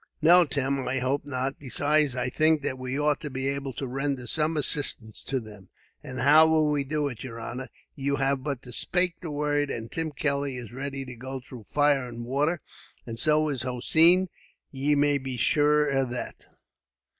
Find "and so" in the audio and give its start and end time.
13.05-13.47